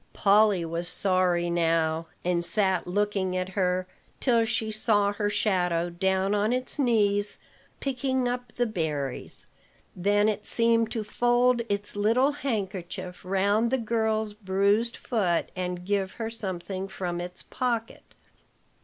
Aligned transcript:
Polly 0.13 0.65
was 0.65 0.87
sorry 0.89 1.47
now, 1.51 2.07
and 2.25 2.43
sat 2.43 2.87
looking 2.87 3.37
at 3.37 3.49
her 3.49 3.85
till 4.19 4.45
she 4.45 4.71
saw 4.71 5.13
her 5.13 5.29
shadow 5.29 5.91
down 5.91 6.33
on 6.33 6.51
its 6.51 6.79
knees, 6.79 7.37
picking 7.79 8.27
up 8.27 8.51
the 8.53 8.65
berries; 8.65 9.45
then 9.95 10.27
it 10.27 10.43
seemed 10.43 10.89
to 10.91 11.03
fold 11.03 11.61
its 11.69 11.95
little 11.95 12.31
handkerchief 12.31 13.23
round 13.23 13.69
the 13.69 13.77
girl's 13.77 14.33
bruised 14.33 14.97
foot, 14.97 15.51
and 15.55 15.85
give 15.85 16.13
her 16.13 16.31
something 16.31 16.87
from 16.87 17.21
its 17.21 17.43
pocket. 17.43 18.15